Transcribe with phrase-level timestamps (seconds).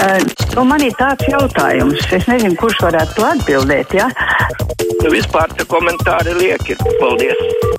[0.00, 0.22] Uh,
[0.56, 3.92] nu man ir tāds jautājums, es nezinu, kurš varētu to atbildēt.
[3.98, 4.08] Ja?
[5.02, 6.78] Nu, vispār tie komentāri lieki.
[6.96, 7.71] Paldies!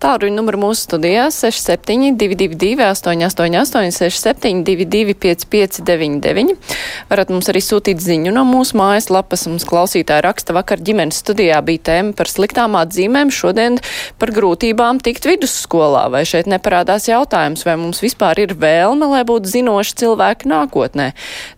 [0.00, 6.54] Tāruņa numuru mūsu studijā 6722, 888, 672, 559,
[7.10, 9.44] varat mums arī sūtīt ziņu no mūsu mājaslapas.
[9.50, 13.76] Mums klausītāji raksta vakar ģimenes studijā bija tēma par sliktām atzīmēm, šodien
[14.16, 16.06] par grūtībām tikt vidusskolā.
[16.16, 21.10] Vai šeit neparādās jautājums, vai mums vispār ir vēlme, lai būtu zinoši cilvēki nākotnē?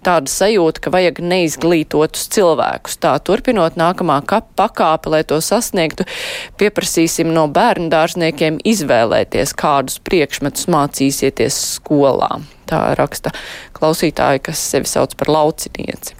[0.03, 2.98] Tāda sajūta, ka vajag neizglītotus cilvēkus.
[3.06, 6.11] Tā turpinot nākamā pakāpe, lai to sasniegtu,
[6.59, 12.41] pieprasīsim no bērnu dārznieku skolniekiem izvēlēties, kādus priekšmetus mācīsieties skolā.
[12.67, 13.31] Tā raksta
[13.77, 16.15] klausītāji, kas sevi sauc par laucinieci.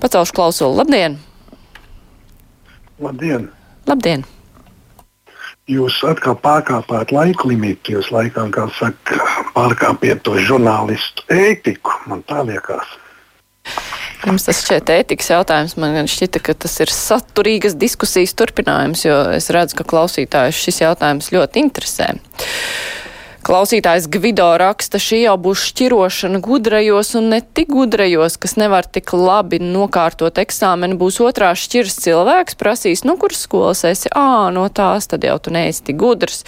[0.00, 0.78] Pacelšu klausulu.
[0.80, 1.18] Labdien!
[2.98, 3.50] Labdien!
[3.86, 4.24] Labdien!
[5.68, 9.20] Jūs atkal pārkāpāt laika limitu, jūs laikam, kā saka,
[9.54, 11.92] pārkāpiet to žurnālistu ētiku.
[12.08, 12.88] Man tā liekas.
[14.20, 15.76] Jums tas šķiet ētikas jautājums.
[15.80, 20.82] Man gan šķita, ka tas ir saturīgas diskusijas turpinājums, jo es redzu, ka klausītājus šis
[20.82, 22.10] jautājums ļoti interesē.
[23.40, 29.14] Klausītājs Gvido raksta, šī jau būs šķirošana gudrajos un ne tik gudrajos, kas nevar tik
[29.16, 35.08] labi nokārtot eksāmenu, būs otrā šķirs cilvēks, prasīs, nu, kuras skolas esi, ā, no tās,
[35.08, 36.42] tad jau tu neesi tik gudrs.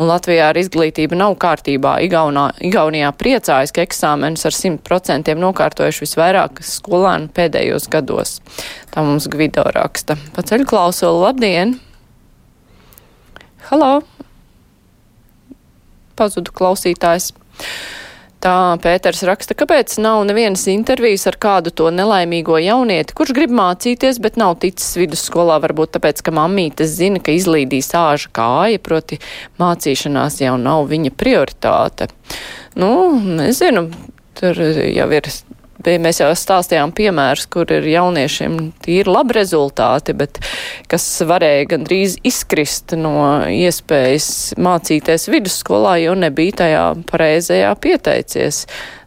[0.00, 1.98] Un Latvijā ar izglītību nav kārtībā.
[2.06, 8.38] Igaunā, Igaunijā priecājas, ka eksāmenus ar 100% nokārtojuši visvairāk skolēnu pēdējos gados.
[8.94, 10.16] Tā mums Gvido raksta.
[10.38, 11.76] Paceļ klausulu, labdien!
[13.68, 14.00] Halo!
[16.20, 17.32] Pazudu klausītājs.
[18.40, 24.16] Tā Pēters raksta, kāpēc nav nevienas intervijas ar kādu to nelaimīgo jaunieti, kurš grib mācīties,
[24.24, 29.20] bet nav ticis vidusskolā, varbūt tāpēc, ka mammītes zina, ka izlīdīs āža kāja, proti
[29.60, 32.08] mācīšanās jau nav viņa prioritāte.
[32.80, 33.90] Nu, nezinu,
[34.40, 35.28] tur jau ir
[35.80, 40.40] Mēs jau stāstījām piemērus, kur ir jauniešiem tīri labi rezultāti, bet
[40.90, 43.14] kas varēja gandrīz izkrist no
[43.48, 48.66] iespējas mācīties vidusskolā, jo nebija tajā pareizajā pieteicies.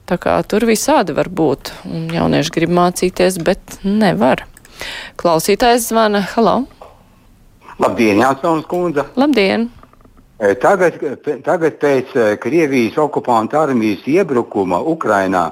[0.09, 4.44] Tā kā tur visādi var būt, un jaunieši grib mācīties, bet nevar.
[5.22, 6.64] Klausītājs zvana, halo!
[7.80, 9.06] Labdien, Jāsaunas kundze!
[9.16, 9.69] Labdien!
[10.44, 10.98] E, tagad,
[11.46, 15.52] tagad pēc e, Krievijas okupanta armijas iebrukuma Ukrainā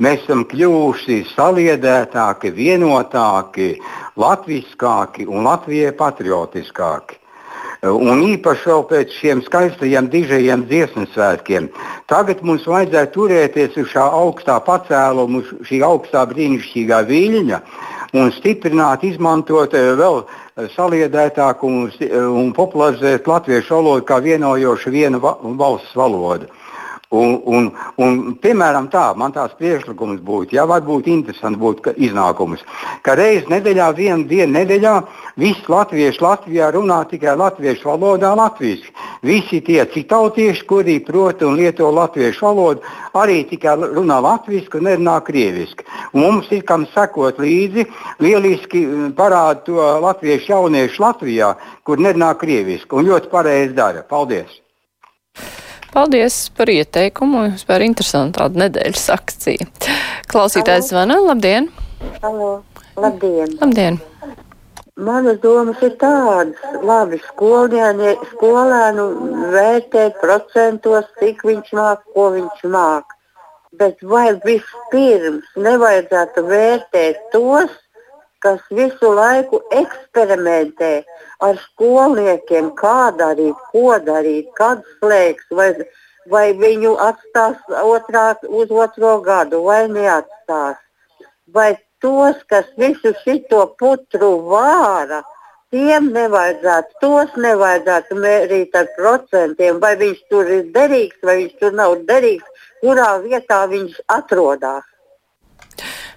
[0.00, 3.74] Mēs esam kļuvuši saliedētāki, vienotāki,
[4.16, 7.18] latviskāki un Latvijai patriotiskāki.
[7.84, 11.68] Un īpaši vēl pēc šiem skaistajiem dižajiem dziesmu svētkiem.
[12.08, 17.60] Tagad mums vajadzētu turēties uz šā augstā pacēluma, šī augstā brīnišķīgā viļņa
[18.20, 20.22] un stiprināt, izmantot eh, vēl
[20.76, 21.92] saliedētāku un,
[22.40, 26.48] un popularizēt latviešu valodu kā vienojošu vienu valsts valodu.
[27.10, 27.64] Un, un,
[27.98, 32.62] un, piemēram, tā, man tās priekšlikums būtu, ja varbūt interesanti būtu iznākums,
[33.02, 34.92] ka reizes nedēļā, vienu dienu nedēļā,
[35.42, 38.94] visi latvieši Latvijā runā tikai latviešu valodā, latviešu.
[39.26, 42.86] Visi tie citautieši, kuri prot un lieto latviešu valodu,
[43.18, 45.90] arī tikai runā latviešu un nerunā krieviski.
[46.14, 47.88] Un mums ir kam sekot līdzi,
[48.22, 54.06] lieliski mm, parāda to latviešu jauniešu Latvijā, kur nerunā krieviski un ļoti pareizi dara.
[54.06, 54.60] Paldies!
[55.90, 57.48] Paldies par ieteikumu.
[57.56, 59.66] Vispār interesanti tāda nedēļas akcija.
[60.30, 61.18] Klausītājs zvana.
[61.24, 61.66] Labdien!
[62.22, 62.60] Halo.
[63.00, 63.56] Labdien!
[63.58, 63.98] Labdien!
[65.00, 69.06] Manas domas ir tādas, labi, skolēni, skolēnu
[69.54, 73.14] vērtēt procentos, cik viņš māk, ko viņš māk.
[73.80, 77.72] Bet vai vispirms nevajadzētu vērtēt tos,
[78.44, 80.92] kas visu laiku eksperimentē
[81.46, 85.70] ar skolniekiem, kā darīt, ko darīt, kad slēgs, vai,
[86.32, 88.24] vai viņu atstās otrā,
[88.62, 90.80] uz otro gadu, vai neatstās.
[91.52, 95.20] Vai tos, kas visu šito putru vāra,
[95.74, 101.76] tiem nevajadzētu, tos nevajadzētu mērīt ar procentiem, vai viņš tur ir derīgs, vai viņš tur
[101.82, 104.89] nav derīgs, kurā vietā viņš atrodas.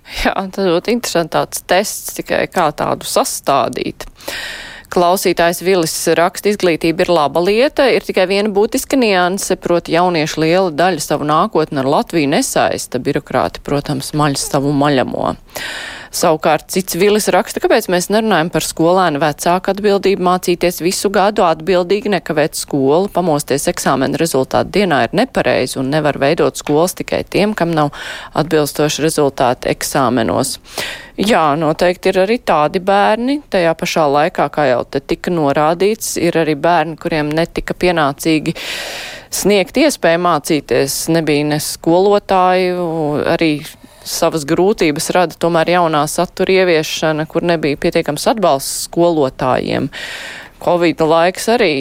[0.24, 4.08] Jā, tas ļoti interesants tāds tests, tikai kā tādu sastādīt.
[4.94, 10.70] Klausītājs Vilis raksta, izglītība ir laba lieta, ir tikai viena būtiska nianse, proti jauniešu liela
[10.70, 15.32] daļa savu nākotni ar Latviju nesaista, birokrāti, protams, maļ savu maļamo.
[16.14, 22.12] Savukārt cits vilis raksta, kāpēc mēs nerunājam par skolēnu vecāku atbildību mācīties visu gadu atbildīgi
[22.14, 27.74] nekavēt skolu, pamosties eksāmena rezultātu dienā ir nepareizi un nevar veidot skolas tikai tiem, kam
[27.74, 27.90] nav
[28.38, 30.60] atbilstoši rezultāti eksāmenos.
[31.18, 36.38] Jā, noteikti ir arī tādi bērni, tajā pašā laikā, kā jau te tika norādīts, ir
[36.38, 38.54] arī bērni, kuriem netika pienācīgi
[39.34, 41.08] sniegt iespēju mācīties.
[41.14, 42.86] Nebija ne skolotāju,
[43.34, 43.56] arī
[44.08, 49.90] savas grūtības rada tomēr jaunā satura ieviešana, kur nebija pietiekams atbalsts skolotājiem.
[50.64, 51.74] Covid laiks arī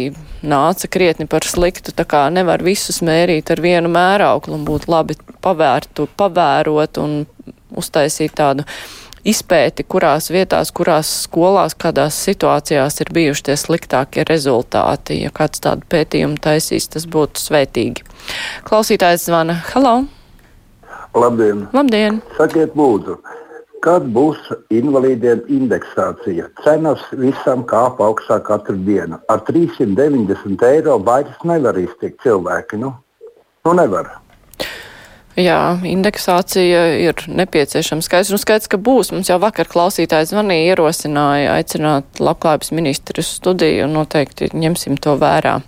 [0.43, 5.19] nāca krietni par sliktu, tā kā nevar visus mērīt ar vienu mērauklu un būtu labi
[5.45, 7.21] pavērtu, pavērot un
[7.79, 8.67] uztaisīt tādu
[9.23, 15.21] izpēti, kurās vietās, kurās skolās, kādās situācijās ir bijuši tie sliktākie rezultāti.
[15.23, 18.03] Ja kāds tādu pētījumu taisīs, tas būtu svētīgi.
[18.67, 19.61] Klausītājs zvana.
[19.71, 20.22] Halo!
[21.13, 21.67] Labdien!
[21.77, 22.21] Labdien!
[22.39, 23.19] Sakiet, lūdzu,
[23.85, 24.41] kad būs
[24.73, 26.49] invalīdiem indeksācija?
[26.65, 29.21] Cenas visam kāpa augstā katru dienu.
[29.29, 32.81] Ar 390 eiro vairs nevar iztikt cilvēki.
[32.81, 32.95] Nu,
[33.67, 34.15] nu nevar.
[35.37, 38.05] Jā, indeksācija ir nepieciešama.
[38.05, 39.13] Skaidrs, un skaidrs, ka būs.
[39.13, 45.59] Mums jau vakar klausītājs zvanīja, ierosināja aicināt labklājības ministru studiju un noteikti ņemsim to vērā.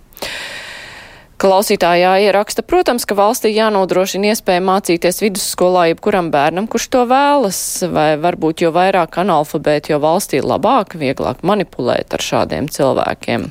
[1.45, 8.15] Klausītājā ieraksta, protams, ka valstī jānodrošina iespēja mācīties vidusskolā jebkuram bērnam, kurš to vēlas, vai
[8.17, 13.45] varbūt jo vairāk analfabēti, jo valstī labāk, vieglāk manipulēt ar šādiem cilvēkiem.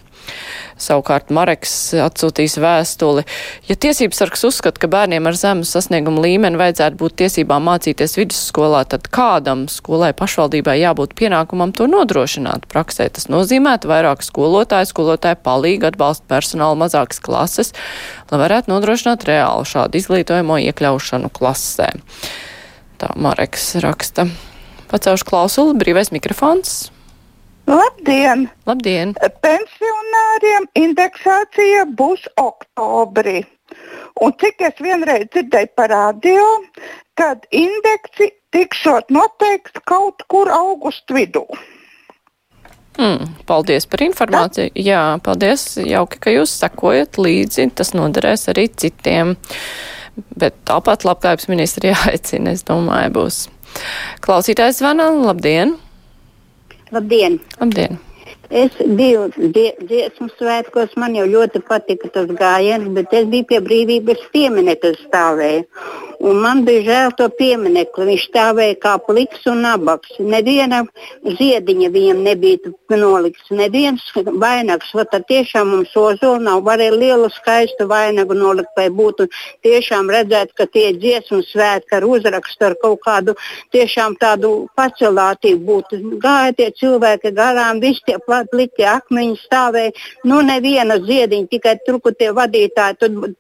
[0.80, 1.72] Savukārt Mareks
[2.02, 3.22] atsūtīs vēstuli.
[3.68, 8.82] Ja tiesības sargs uzskata, ka bērniem ar zemu sasniegumu līmeni vajadzētu būt tiesībām mācīties vidusskolā,
[8.90, 13.06] tad kādam skolai pašvaldībai jābūt pienākumam to nodrošināt praksē.
[13.14, 17.70] Tas nozīmētu vairāk skolotāju, skolotāju palīgu, atbalstu personālu mazākas klases,
[18.32, 21.92] lai varētu nodrošināt reāli šādu izglītojumu iekļaušanu klasē.
[22.98, 24.26] Tā Mareks raksta.
[24.90, 26.93] Pacelšu klausuli, brīvais mikrofons.
[27.70, 28.48] Labdien!
[28.68, 29.14] Labdien!
[29.44, 33.42] Pensionāriem indeksācija būs oktobrī.
[34.22, 36.44] Un cik es vienreiz dzirdēju par radio,
[37.18, 41.46] tad indeksi tikšot noteikts kaut kur augustu vidū.
[42.94, 44.70] Mm, paldies par informāciju.
[44.70, 44.84] Tā?
[44.86, 45.64] Jā, paldies.
[45.82, 47.66] Jauki, ka jūs sekojat līdzi.
[47.74, 49.34] Tas noderēs arī citiem.
[50.38, 53.40] Bet tāpat labklājības ministri jāaicina, es domāju, būs.
[54.22, 55.10] Klausītājs zvana.
[55.24, 55.74] Labdien!
[56.94, 57.40] Labdien!
[57.58, 57.98] Labdien.
[58.54, 64.28] Es biju dziesmu svētkos, man jau ļoti patika tas gājiens, bet es biju pie brīvības
[64.30, 65.64] pieminiekta stāvēju.
[66.24, 68.06] Un man bija žēl to pieminekli.
[68.08, 70.14] Viņš stāvēja kā pliks un nabaks.
[70.22, 70.84] Neviena
[71.24, 74.04] ziediņa viņam nebija nolikts, neviens
[74.40, 74.92] vainags.
[74.94, 76.62] Tad tiešām mums ozola nav.
[76.64, 79.26] Varēja lielu skaistu vainagu nolikt, lai būtu
[79.66, 83.34] tiešām redzēt, ka tie dziesmu svētki ar uzrakstu, ar kaut kādu
[83.74, 86.00] tiešām tādu pacelātību būtu.
[86.22, 88.16] Gāja tie cilvēki garām, visi tie
[88.50, 89.94] pliki akmeņi stāvēja.
[90.24, 93.34] Nu, neviena ziediņa, tikai tur, kur tie vadītāji, tur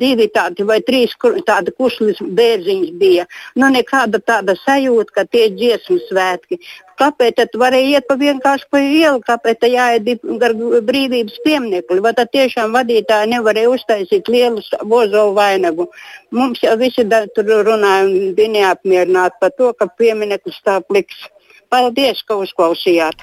[0.00, 1.16] divi tādi vai trīs
[1.46, 3.26] tādi kušli divas bērziņas bija.
[3.56, 6.58] Nu, nekāda tāda sajūta, ka tie ir dziesmu svētki.
[7.00, 12.00] Kāpēc tad varēja iet pa vienkārši pa ielu, kāpēc tā jāiet gar brīvības pieminekli?
[12.00, 15.88] Vai tad tiešām vadītāji nevarēja uztaisīt lielu bozo vainagu?
[16.30, 21.28] Mums jau visi da, tur runāja un bija neapmierināti par to, ka piemineklis tā pliks.
[21.70, 23.20] Paldies, ka uzklausījāt!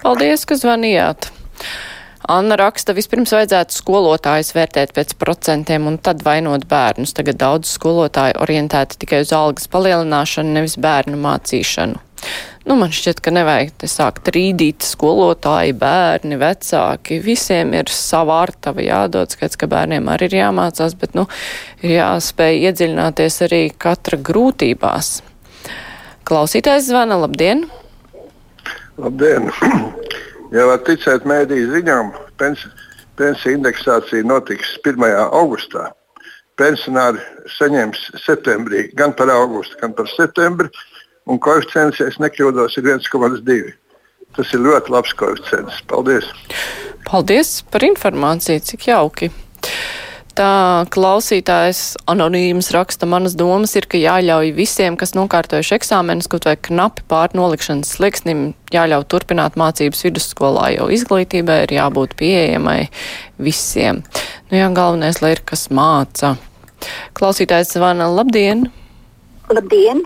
[0.00, 1.26] Paldies, ka zvanījāt!
[2.32, 7.12] Anna raksta, vispirms vajadzētu skolotājus vērtēt pēc procentiem un tad vainot bērnus.
[7.18, 12.00] Tagad daudz skolotāju orientēti tikai uz algas palielināšanu, nevis bērnu mācīšanu.
[12.64, 17.20] Nu, man šķiet, ka nevajag te sākt rīdīt skolotāji, bērni, vecāki.
[17.20, 21.26] Visiem ir sava ārtava jādod skaits, ka bērniem arī ir jāmācās, bet, nu,
[21.84, 25.12] ir jāspēj iedziļināties arī katra grūtībās.
[26.24, 27.66] Klausītājs zvana, labdien!
[27.66, 27.81] Labdien!
[30.52, 32.68] Ja var ticēt mēdīju ziņām, pensi,
[33.16, 35.00] pensiju indeksācija notiks 1.
[35.32, 35.86] augustā.
[36.60, 37.22] Pensionāri
[37.54, 40.68] saņems septembrī gan par augustu, gan par septembri,
[41.24, 43.72] un koeficients, ja nekļūdos, ir 1,2.
[44.36, 45.80] Tas ir ļoti labs koeficients.
[45.88, 46.28] Paldies!
[47.08, 49.32] Paldies par informāciju, cik jauki!
[50.42, 56.56] Tā klausītājs anonīms raksta, manas domas ir, ka jāļauj visiem, kas nokārtojuši eksāmenus, kaut vai
[56.58, 58.40] knapi pār nolikšanas slieksnim,
[58.74, 62.88] jāļauj turpināt mācības vidusskolā, jo izglītībai ir jābūt pieejamai
[63.38, 64.00] visiem.
[64.50, 66.32] Nu jā, galvenais, lai ir kas māca.
[67.14, 68.66] Klausītājs zvana, labdien!
[69.52, 70.02] Labdien!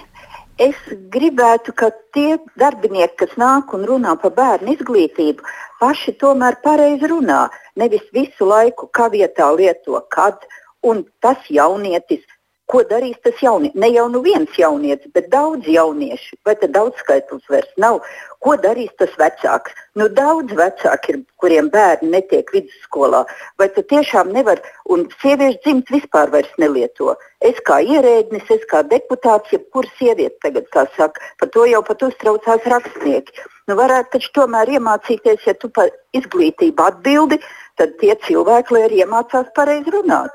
[0.60, 0.76] Es
[1.12, 5.48] gribētu, ka tie darbinieki, kas nāk un runā par bērnu izglītību,
[5.80, 7.46] paši tomēr pareizi runā.
[7.76, 10.46] Nevis visu laiku kā vietā lieto kad,
[10.82, 12.24] un tas jaunietis
[12.66, 13.78] Ko darīs tas jaunietis?
[13.78, 16.34] Ne jau nu viens jaunietis, bet daudz jauniešu.
[16.46, 18.00] Vai tad daudz skaitlis vairs nav?
[18.42, 19.74] Ko darīs tas vecāks?
[19.94, 23.22] Nu, daudz vecāki ir, kuriem bērni netiek vidusskolā.
[23.62, 24.58] Vai tad tiešām nevar,
[24.90, 27.14] un sieviešu dzimts vispār nelieto?
[27.40, 32.02] Es kā ierēdnis, es kā deputāts, jebkura sieviete tagad tā saka, par to jau pat
[32.02, 33.46] uztraucās rakstnieki.
[33.70, 37.38] Nu, varētu taču tomēr iemācīties, ja tu par izglītību atbildi,
[37.78, 40.34] tad tie cilvēki, lai arī iemācās pareizi runāt.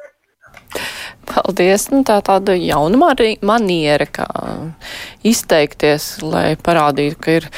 [1.32, 1.88] Paldies.
[1.94, 3.14] Nu, tā tāda jauna
[3.46, 4.28] maniera, kā
[5.28, 7.50] izteikties, lai parādītu, ka ir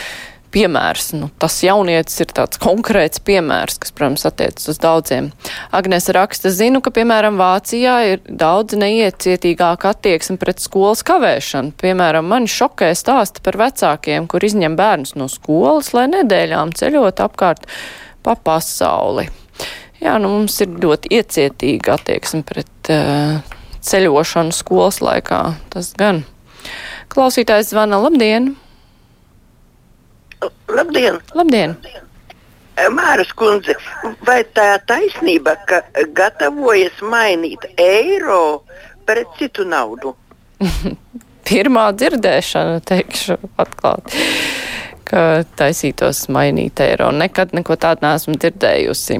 [0.53, 1.11] piemērs.
[1.17, 5.31] Nu, tas jaunietis ir tāds konkrēts piemērs, kas, protams, attiecas uz daudziem.
[5.73, 11.73] Agnēs raksta, zinu, ka, piemēram, Vācijā ir daudz neiecietīgāka attieksme pret skolas kavēšanu.
[11.81, 17.65] Piemēram, mani šokē stāsti par vecākiem, kur izņem bērnus no skolas, lai nedēļām ceļot apkārt
[18.23, 19.29] pa pasauli.
[20.03, 23.52] Jā, nu, mums ir ļoti iecietīga attieksme pret uh,
[23.83, 25.41] ceļošanu skolas laikā.
[25.73, 26.23] Tas gan.
[27.13, 27.99] Klausītājs zvana.
[28.01, 28.53] Labdien!
[30.71, 31.19] Labdien!
[31.35, 31.77] Labdien.
[32.73, 33.75] Māras kundze,
[34.25, 35.83] vai tā taisnība, ka
[36.17, 38.63] gatavojas mainīt eiro
[39.05, 40.15] pret citu naudu?
[41.47, 44.25] Pirmā dzirdēšana, teikšu atklāti,
[45.05, 47.11] ka taisītos mainīt eiro.
[47.13, 49.19] Nekad neko tādu neesmu dzirdējusi.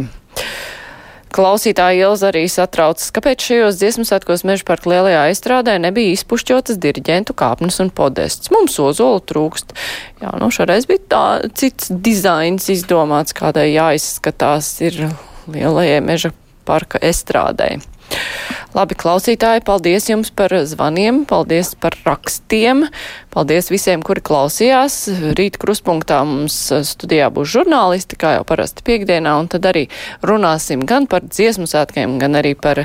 [1.34, 7.34] Klausītāja Ilza arī satraucas, kāpēc šajos dziesmu svētkos meža parka lielajā aizstrādē nebija izpušķotas diriģentu
[7.38, 8.52] kāpnes un podests.
[8.54, 9.74] Mums ozolu trūkst.
[10.22, 11.24] Jā, nu šoreiz bija tā
[11.58, 15.00] cits dizains izdomāts, kādai jāizskatās ir
[15.50, 16.34] lielajai meža
[16.70, 17.80] parka estrādē.
[18.74, 22.88] Labi, klausītāji, paldies jums par zvaniem, paldies par rakstiem,
[23.34, 24.96] paldies visiem, kuri klausījās.
[25.38, 26.58] Rīt kruspunktā mums
[26.90, 29.86] studijā būs žurnālisti, kā jau parasti piekdienā, un tad arī
[30.26, 32.82] runāsim gan par dziesmu svētkiem, gan arī par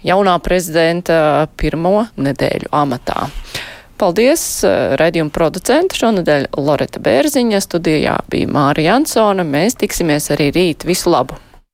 [0.00, 3.26] jaunā prezidenta pirmo nedēļu amatā.
[4.00, 4.46] Paldies
[4.96, 9.44] redzījuma producenta šonadēļ Loreta Bērziņa, studijā bija Māra Jansona.
[9.44, 10.88] Mēs tiksimies arī rīt.
[10.88, 11.36] Visu labu!